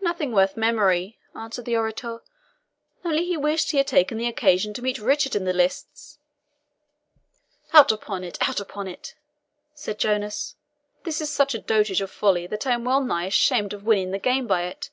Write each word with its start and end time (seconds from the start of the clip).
"Nothing 0.00 0.32
worth 0.32 0.56
memory," 0.56 1.18
answered 1.36 1.66
the 1.66 1.76
orator; 1.76 2.22
"only 3.04 3.26
he 3.26 3.36
wished 3.36 3.72
he 3.72 3.76
had 3.76 3.86
taken 3.88 4.16
the 4.16 4.26
occasion 4.26 4.72
to 4.72 4.80
meet 4.80 4.98
Richard 4.98 5.34
in 5.36 5.44
the 5.44 5.52
lists." 5.52 6.18
"Out 7.74 7.92
upon 7.92 8.24
it 8.24 8.38
out 8.40 8.58
upon 8.58 8.88
it!" 8.88 9.14
said 9.74 9.98
Jonas; 9.98 10.56
"this 11.04 11.20
is 11.20 11.30
such 11.30 11.52
dotage 11.66 12.00
of 12.00 12.10
folly 12.10 12.46
that 12.46 12.66
I 12.66 12.70
am 12.72 12.84
well 12.86 13.02
nigh 13.04 13.26
ashamed 13.26 13.74
of 13.74 13.84
winning 13.84 14.12
the 14.12 14.18
game 14.18 14.46
by 14.46 14.62
it. 14.62 14.88